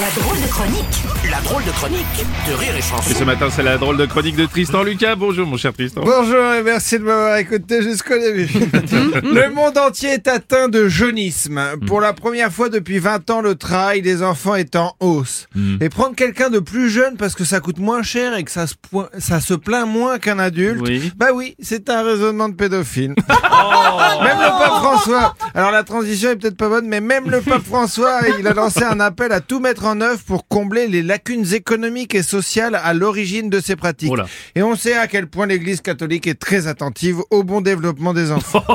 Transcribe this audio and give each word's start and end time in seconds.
La 0.00 0.20
drôle 0.22 0.40
de 0.40 0.46
chronique 0.48 1.02
La 1.30 1.40
drôle 1.40 1.64
de 1.64 1.70
chronique 1.70 2.26
de 2.48 2.52
Rire 2.54 2.74
et 2.74 2.78
Et 2.78 2.82
Chanson. 2.82 3.14
ce 3.16 3.24
matin, 3.24 3.46
c'est 3.50 3.62
la 3.62 3.78
drôle 3.78 3.96
de 3.96 4.06
chronique 4.06 4.34
de 4.36 4.46
Tristan 4.46 4.82
Lucas. 4.82 5.14
Bonjour, 5.14 5.46
mon 5.46 5.56
cher 5.56 5.72
Tristan. 5.72 6.02
Bonjour 6.04 6.52
et 6.54 6.62
merci 6.62 6.98
de 6.98 7.04
m'avoir 7.04 7.36
écouté 7.36 7.80
jusqu'au 7.82 8.18
début. 8.18 8.48
le 9.22 9.50
monde 9.54 9.78
entier 9.78 10.10
est 10.10 10.26
atteint 10.26 10.68
de 10.68 10.88
jeunisme. 10.88 11.60
Pour 11.86 12.00
la 12.00 12.12
première 12.12 12.50
fois 12.52 12.68
depuis 12.70 12.98
20 12.98 13.30
ans, 13.30 13.40
le 13.40 13.54
travail 13.54 14.02
des 14.02 14.22
enfants 14.22 14.54
est 14.56 14.74
en 14.74 14.94
hausse. 15.00 15.46
Et 15.80 15.88
prendre 15.88 16.16
quelqu'un 16.16 16.50
de 16.50 16.58
plus 16.58 16.90
jeune 16.90 17.16
parce 17.16 17.34
que 17.34 17.44
ça 17.44 17.60
coûte 17.60 17.78
moins 17.78 18.02
cher 18.02 18.36
et 18.36 18.42
que 18.44 18.50
ça 18.50 18.66
se, 18.66 18.74
point- 18.90 19.08
ça 19.18 19.40
se 19.40 19.54
plaint 19.54 19.86
moins 19.88 20.18
qu'un 20.18 20.38
adulte, 20.38 20.80
Oui. 20.82 21.12
bah 21.16 21.28
oui, 21.34 21.54
c'est 21.62 21.88
un 21.90 22.02
raisonnement 22.02 22.48
de 22.48 22.54
pédophile. 22.54 23.14
Même 23.28 24.38
le 24.38 24.58
pape 24.58 24.82
François, 24.82 25.34
alors 25.54 25.70
la 25.70 25.84
transition 25.84 26.30
est 26.30 26.36
peut-être 26.36 26.56
pas 26.56 26.68
bonne, 26.68 26.88
mais 26.88 27.00
même 27.00 27.30
le 27.30 27.40
pape 27.40 27.62
François, 27.64 28.20
il 28.40 28.46
a 28.46 28.54
lancé 28.54 28.82
un 28.82 28.98
appel 28.98 29.30
à 29.30 29.40
tout 29.40 29.60
mettre 29.60 29.84
en 29.84 30.00
œuvre 30.00 30.20
pour 30.26 30.48
combler 30.48 30.88
les 30.88 31.02
lacunes 31.02 31.54
économiques 31.54 32.14
et 32.16 32.24
sociales 32.24 32.74
à 32.74 32.92
l'origine 32.92 33.50
de 33.50 33.60
ces 33.60 33.76
pratiques. 33.76 34.12
Et 34.56 34.62
on 34.64 34.74
sait 34.74 34.96
à 34.96 35.06
quel 35.06 35.28
point 35.28 35.46
l'Église 35.46 35.80
catholique 35.80 36.26
est 36.26 36.34
très 36.34 36.66
attentive 36.66 37.18
au 37.30 37.44
bon 37.44 37.60
développement 37.60 38.12
des 38.12 38.32
enfants. 38.32 38.64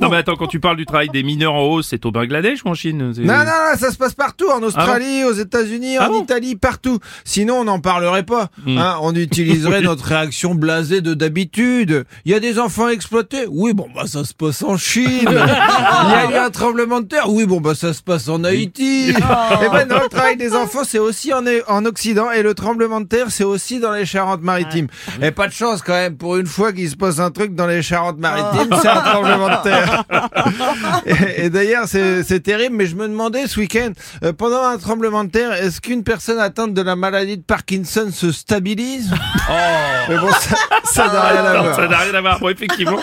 Non, 0.00 0.08
mais 0.08 0.16
attends, 0.16 0.36
quand 0.36 0.46
tu 0.46 0.60
parles 0.60 0.76
du 0.76 0.86
travail 0.86 1.08
des 1.08 1.22
mineurs 1.22 1.54
en 1.54 1.62
hausse, 1.62 1.88
c'est 1.90 2.04
au 2.06 2.10
Bangladesh 2.10 2.64
ou 2.64 2.68
en 2.68 2.74
Chine? 2.74 2.98
Non, 2.98 3.12
non, 3.24 3.44
non, 3.44 3.78
ça 3.78 3.90
se 3.90 3.96
passe 3.96 4.14
partout, 4.14 4.48
en 4.48 4.62
Australie, 4.62 5.24
aux 5.24 5.32
États-Unis, 5.32 5.96
Ah 5.98 6.08
en 6.08 6.12
bon 6.12 6.22
Italie, 6.22 6.56
partout. 6.56 6.98
Sinon, 7.24 7.60
on 7.60 7.64
n'en 7.64 7.80
parlerait 7.80 8.24
pas. 8.24 8.50
Hmm. 8.64 8.78
hein. 8.78 8.98
on 9.02 9.14
utiliserait 9.14 9.80
notre 9.82 10.04
réaction 10.04 10.54
blasée 10.54 11.00
de 11.00 11.14
d'habitude. 11.14 12.04
Il 12.24 12.32
y 12.32 12.34
a 12.34 12.40
des 12.40 12.58
enfants 12.58 12.88
exploités? 12.88 13.46
Oui, 13.48 13.72
bon, 13.72 13.88
bah 13.94 14.06
ça 14.06 14.24
se 14.24 14.34
passe 14.34 14.62
en 14.62 14.76
Chine. 14.76 15.31
Il 15.32 16.10
y 16.10 16.14
a 16.14 16.30
eu 16.30 16.34
un 16.46 16.50
tremblement 16.50 17.00
de 17.00 17.06
terre. 17.06 17.28
Oui, 17.28 17.46
bon, 17.46 17.60
bah 17.60 17.74
ça 17.74 17.92
se 17.92 18.02
passe 18.02 18.28
en 18.28 18.44
Haïti. 18.44 19.10
Et 19.10 19.68
ben 19.70 19.86
non, 19.88 19.96
le 20.02 20.08
travail 20.10 20.36
des 20.36 20.54
enfants, 20.54 20.82
c'est 20.86 20.98
aussi 20.98 21.32
en, 21.32 21.42
en 21.68 21.84
Occident. 21.84 22.30
Et 22.30 22.42
le 22.42 22.54
tremblement 22.54 23.00
de 23.00 23.06
terre, 23.06 23.26
c'est 23.30 23.44
aussi 23.44 23.80
dans 23.80 23.92
les 23.92 24.06
Charentes-Maritimes. 24.06 24.88
Et 25.20 25.30
pas 25.30 25.48
de 25.48 25.52
chance 25.52 25.82
quand 25.82 25.92
même, 25.92 26.16
pour 26.16 26.36
une 26.36 26.46
fois 26.46 26.72
qu'il 26.72 26.88
se 26.88 26.96
passe 26.96 27.18
un 27.18 27.30
truc 27.30 27.54
dans 27.54 27.66
les 27.66 27.82
Charentes-Maritimes, 27.82 28.70
c'est 28.82 28.88
un 28.88 29.00
tremblement 29.00 29.48
de 29.48 29.62
terre. 29.62 30.04
Et, 31.06 31.44
et 31.46 31.50
d'ailleurs, 31.50 31.84
c'est 31.86 32.22
c'est 32.22 32.40
terrible, 32.40 32.76
mais 32.76 32.86
je 32.86 32.96
me 32.96 33.08
demandais 33.08 33.46
ce 33.46 33.58
week-end, 33.60 33.90
euh, 34.24 34.32
pendant 34.32 34.62
un 34.62 34.78
tremblement 34.78 35.24
de 35.24 35.30
terre, 35.30 35.52
est-ce 35.52 35.80
qu'une 35.80 36.04
personne 36.04 36.38
atteinte 36.38 36.74
de 36.74 36.82
la 36.82 36.96
maladie 36.96 37.36
de 37.38 37.42
Parkinson 37.42 38.08
se 38.12 38.32
stabilise 38.32 39.10
Mais 40.08 40.16
bon, 40.18 40.30
ça 40.30 40.56
ça 40.84 41.06
n'a 41.12 41.20
rien 41.22 41.44
à 41.44 41.54
Non, 41.54 41.62
voir. 41.64 41.76
ça 41.76 41.88
n'a 41.88 41.98
rien 41.98 42.14
à 42.14 42.20
voir. 42.20 42.40
Bon, 42.40 42.48
effectivement. 42.48 42.98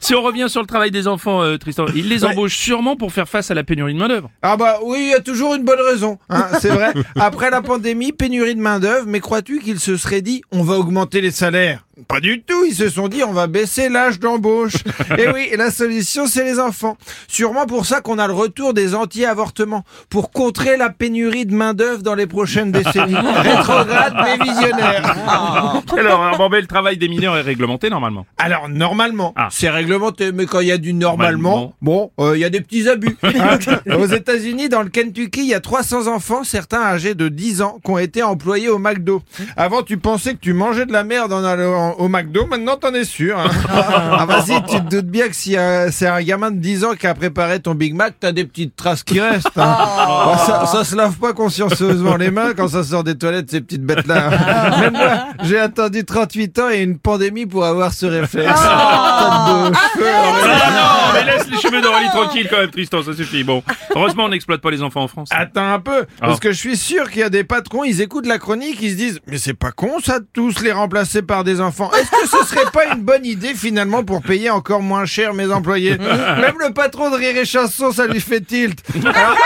si 0.00 0.14
on 0.14 0.22
revient 0.22 0.46
sur 0.48 0.60
le 0.60 0.66
travail 0.66 0.90
des 0.90 1.06
enfants, 1.08 1.42
euh, 1.42 1.58
Tristan, 1.66 1.86
ils 1.96 2.08
les 2.08 2.22
Ouais. 2.24 2.30
embauchent 2.30 2.56
sûrement 2.56 2.94
pour 2.96 3.12
faire 3.12 3.28
face 3.28 3.50
à 3.50 3.54
la 3.54 3.64
pénurie 3.64 3.92
de 3.92 3.98
main-d'œuvre. 3.98 4.30
Ah 4.42 4.56
bah 4.56 4.78
oui, 4.84 4.98
il 5.00 5.08
y 5.10 5.14
a 5.14 5.20
toujours 5.20 5.54
une 5.56 5.64
bonne 5.64 5.80
raison, 5.80 6.18
hein, 6.28 6.46
c'est 6.60 6.68
vrai. 6.68 6.92
Après 7.16 7.50
la 7.50 7.60
pandémie, 7.60 8.12
pénurie 8.12 8.54
de 8.54 8.60
main 8.60 8.78
d'œuvre, 8.78 9.06
mais 9.08 9.18
crois-tu 9.20 9.58
qu'ils 9.60 9.80
se 9.80 9.96
seraient 9.96 10.22
dit 10.22 10.42
on 10.52 10.62
va 10.62 10.74
augmenter 10.74 11.20
les 11.20 11.30
salaires? 11.32 11.85
Pas 12.08 12.20
du 12.20 12.42
tout, 12.42 12.64
ils 12.66 12.74
se 12.74 12.90
sont 12.90 13.08
dit 13.08 13.24
on 13.24 13.32
va 13.32 13.46
baisser 13.46 13.88
l'âge 13.88 14.20
d'embauche. 14.20 14.74
Et 15.18 15.28
oui, 15.28 15.48
la 15.56 15.70
solution 15.70 16.26
c'est 16.26 16.44
les 16.44 16.60
enfants. 16.60 16.98
Sûrement 17.26 17.64
pour 17.64 17.86
ça 17.86 18.02
qu'on 18.02 18.18
a 18.18 18.26
le 18.26 18.34
retour 18.34 18.74
des 18.74 18.94
anti-avortements 18.94 19.82
pour 20.10 20.30
contrer 20.30 20.76
la 20.76 20.90
pénurie 20.90 21.46
de 21.46 21.54
main 21.54 21.72
d'œuvre 21.72 22.02
dans 22.02 22.14
les 22.14 22.26
prochaines 22.26 22.70
décennies. 22.70 23.14
Rétrograde 23.36 24.14
mais 24.22 24.44
visionnaire. 24.44 25.16
Alors, 25.26 25.82
alors, 25.96 26.36
bon, 26.36 26.50
ben, 26.50 26.60
le 26.60 26.66
travail 26.66 26.98
des 26.98 27.08
mineurs 27.08 27.36
est 27.38 27.42
réglementé 27.42 27.88
normalement. 27.88 28.26
Alors 28.36 28.68
normalement, 28.68 29.32
Ah. 29.34 29.48
c'est 29.50 29.70
réglementé, 29.70 30.32
mais 30.32 30.44
quand 30.44 30.60
il 30.60 30.66
y 30.68 30.72
a 30.72 30.78
du 30.78 30.92
normalement, 30.92 31.74
bon, 31.80 32.10
euh, 32.20 32.36
il 32.36 32.40
y 32.40 32.44
a 32.44 32.50
des 32.50 32.60
petits 32.60 32.88
abus. 32.90 33.16
Hein. 33.22 33.58
Aux 33.98 34.06
États-Unis, 34.06 34.68
dans 34.68 34.82
le 34.82 34.90
Kentucky, 34.90 35.40
il 35.40 35.46
y 35.46 35.54
a 35.54 35.60
300 35.60 36.08
enfants, 36.08 36.44
certains 36.44 36.82
âgés 36.82 37.14
de 37.14 37.28
10 37.28 37.62
ans, 37.62 37.78
qui 37.82 37.90
ont 37.90 37.98
été 37.98 38.22
employés 38.22 38.68
au 38.68 38.78
McDo. 38.78 39.22
Avant, 39.56 39.82
tu 39.82 39.96
pensais 39.96 40.34
que 40.34 40.40
tu 40.40 40.52
mangeais 40.52 40.84
de 40.84 40.92
la 40.92 41.02
merde 41.04 41.32
en 41.32 41.42
allant 41.42 41.85
au 41.98 42.08
McDo, 42.08 42.46
maintenant 42.46 42.76
t'en 42.76 42.92
es 42.94 43.04
sûr. 43.04 43.38
Hein. 43.38 43.48
ah 43.68 44.26
vas-y, 44.26 44.62
tu 44.64 44.76
te 44.80 44.96
doutes 44.96 45.06
bien 45.06 45.28
que 45.28 45.34
si 45.36 45.56
euh, 45.56 45.90
c'est 45.90 46.06
un 46.06 46.22
gamin 46.22 46.50
de 46.50 46.58
10 46.58 46.84
ans 46.84 46.94
qui 46.98 47.06
a 47.06 47.14
préparé 47.14 47.60
ton 47.60 47.74
Big 47.74 47.94
Mac, 47.94 48.14
t'as 48.20 48.32
des 48.32 48.44
petites 48.44 48.76
traces 48.76 49.02
qui 49.02 49.20
restent. 49.20 49.46
hein. 49.56 49.76
Bah, 49.78 50.38
ça, 50.44 50.66
ça 50.66 50.84
se 50.84 50.94
lave 50.96 51.16
pas 51.16 51.32
consciencieusement 51.32 52.16
les 52.16 52.30
mains 52.30 52.54
quand 52.54 52.68
ça 52.68 52.82
sort 52.84 53.04
des 53.04 53.16
toilettes, 53.16 53.50
ces 53.50 53.60
petites 53.60 53.82
bêtes-là. 53.84 54.30
Même 54.80 54.92
moi, 54.94 55.26
j'ai 55.42 55.58
attendu 55.58 56.04
38 56.04 56.58
ans 56.58 56.70
et 56.70 56.82
une 56.82 56.98
pandémie 56.98 57.46
pour 57.46 57.64
avoir 57.64 57.92
ce 57.92 58.06
réflexe. 58.06 58.52
Tas 58.60 59.68
de 59.70 59.74
cheveux, 59.74 60.06
Ah 60.06 60.70
non, 60.70 61.12
mais 61.14 61.24
laisse 61.32 61.48
les 61.50 61.56
cheveux 61.58 61.80
d'Aurélie 61.80 62.08
tranquilles 62.08 62.46
quand 62.50 62.58
même, 62.58 62.70
Tristan, 62.70 63.02
ça 63.02 63.14
suffit. 63.14 63.44
Bon, 63.44 63.62
heureusement, 63.94 64.24
on 64.24 64.28
n'exploite 64.28 64.60
pas 64.60 64.70
les 64.70 64.82
enfants 64.82 65.02
en 65.02 65.08
France. 65.08 65.28
Attends 65.32 65.72
un 65.72 65.80
peu, 65.80 66.06
parce 66.20 66.36
Ah. 66.36 66.40
que 66.40 66.52
je 66.52 66.58
suis 66.58 66.76
sûr 66.76 67.10
qu'il 67.10 67.20
y 67.20 67.24
a 67.24 67.30
des 67.30 67.44
patrons, 67.44 67.84
ils 67.84 68.00
écoutent 68.00 68.26
la 68.26 68.38
chronique, 68.38 68.78
ils 68.80 68.92
se 68.92 68.96
disent 68.96 69.20
Mais 69.26 69.38
c'est 69.38 69.54
pas 69.54 69.72
con 69.72 69.90
ça 70.04 70.20
de 70.20 70.26
tous 70.32 70.60
les 70.60 70.72
remplacer 70.72 71.22
par 71.22 71.44
des 71.44 71.60
enfants. 71.60 71.75
Est-ce 71.84 72.10
que 72.10 72.28
ce 72.28 72.46
serait 72.46 72.70
pas 72.72 72.94
une 72.94 73.02
bonne 73.02 73.24
idée 73.24 73.54
finalement 73.54 74.02
pour 74.04 74.22
payer 74.22 74.50
encore 74.50 74.82
moins 74.82 75.04
cher 75.04 75.34
mes 75.34 75.52
employés 75.52 75.98
Même 75.98 76.54
le 76.60 76.72
patron 76.72 77.10
de 77.10 77.16
Rire 77.16 77.36
et 77.36 77.44
Chanson, 77.44 77.92
ça 77.92 78.06
lui 78.06 78.20
fait 78.20 78.40
tilt. 78.40 78.78
Alors, 79.04 79.14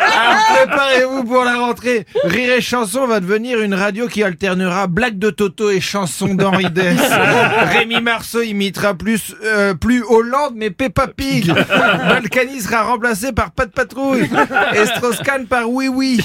alors, 0.00 0.44
préparez-vous 0.54 1.24
pour 1.24 1.44
la 1.44 1.56
rentrée. 1.56 2.06
Rire 2.24 2.52
et 2.54 2.60
Chanson 2.60 3.06
va 3.06 3.20
devenir 3.20 3.60
une 3.60 3.74
radio 3.74 4.06
qui 4.08 4.22
alternera 4.22 4.86
blagues 4.86 5.18
de 5.18 5.30
Toto 5.30 5.70
et 5.70 5.80
chansons 5.80 6.34
d'Henri 6.34 6.70
Dess. 6.70 7.00
Rémi 7.72 8.00
Marceau 8.00 8.42
imitera 8.42 8.94
plus, 8.94 9.34
euh, 9.44 9.74
plus 9.74 10.02
Hollande 10.02 10.54
mais 10.56 10.70
Peppa 10.70 11.06
Pig. 11.08 11.52
Balkany 11.52 12.60
sera 12.60 12.82
remplacé 12.82 13.32
par 13.32 13.50
Pat 13.52 13.70
Patrouille. 13.70 14.28
Et 14.74 14.86
Strauss-Kahn 14.86 15.46
par 15.46 15.70
Oui 15.70 15.88
Oui. 15.88 16.20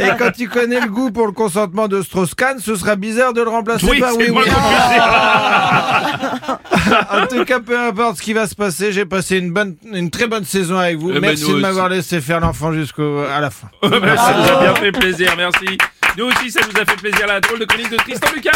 Et 0.00 0.08
quand 0.18 0.32
tu 0.32 0.48
connais 0.48 0.80
le 0.80 0.88
goût 0.88 1.10
pour 1.10 1.26
le 1.26 1.32
consentement 1.32 1.88
de 1.88 2.02
Strauss-Kahn, 2.02 2.58
ce 2.58 2.74
sera 2.76 2.96
bizarre 2.96 3.32
de 3.32 3.42
le 3.42 3.48
remplacer 3.48 3.86
Oui, 3.88 4.00
par 4.00 4.16
Oui 4.16 4.30
Oui. 4.30 4.44
En 7.10 7.26
tout 7.26 7.44
cas, 7.44 7.60
peu 7.60 7.78
importe 7.78 8.18
ce 8.18 8.22
qui 8.22 8.32
va 8.32 8.46
se 8.46 8.54
passer, 8.54 8.92
j'ai 8.92 9.06
passé 9.06 9.38
une 9.38 9.52
bonne, 9.52 9.76
une 9.92 10.10
très 10.10 10.26
bonne 10.26 10.44
saison 10.44 10.78
avec 10.78 10.98
vous. 10.98 11.10
Eh 11.10 11.14
ben, 11.14 11.28
Merci 11.28 11.52
de 11.52 11.58
m'avoir 11.58 11.88
laissé 11.88 12.20
faire 12.20 12.40
l'enfant 12.40 12.72
jusqu'à 12.72 13.40
la 13.40 13.50
fin. 13.50 13.68
Ça 13.82 13.88
nous 13.88 13.98
a 13.98 14.62
bien 14.62 14.74
fait 14.74 14.92
plaisir, 14.92 15.34
merci. 15.36 15.78
Nous 16.18 16.26
aussi, 16.26 16.50
ça 16.50 16.60
nous 16.60 16.80
a 16.80 16.84
fait 16.84 16.96
plaisir, 16.96 17.26
la 17.26 17.40
drôle 17.40 17.60
de 17.60 17.64
chronique 17.64 17.90
de 17.90 17.96
Tristan 17.96 18.28
Lucas. 18.34 18.52